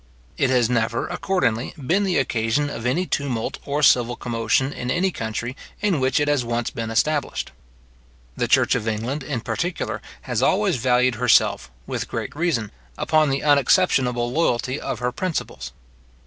It 0.35 0.49
has 0.49 0.67
never, 0.67 1.07
accordingly, 1.09 1.75
been 1.77 2.05
the 2.05 2.17
occasion 2.17 2.71
of 2.71 2.87
any 2.87 3.05
tumult 3.05 3.59
or 3.67 3.83
civil 3.83 4.15
commotion 4.15 4.73
in 4.73 4.89
any 4.89 5.11
country 5.11 5.55
in 5.79 5.99
which 5.99 6.19
it 6.19 6.27
has 6.27 6.43
once 6.43 6.71
been 6.71 6.89
established. 6.89 7.51
The 8.35 8.47
church 8.47 8.73
of 8.73 8.87
England, 8.87 9.21
in 9.21 9.41
particular, 9.41 10.01
has 10.21 10.41
always 10.41 10.77
valued 10.77 11.13
herself, 11.21 11.69
with 11.85 12.07
great 12.07 12.35
reason, 12.35 12.71
upon 12.97 13.29
the 13.29 13.41
unexceptionable 13.43 14.31
loyalty 14.31 14.79
of 14.81 14.97
her 14.97 15.11
principles. 15.11 15.71